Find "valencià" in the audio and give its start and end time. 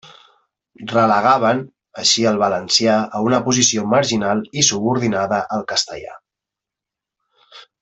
2.45-2.95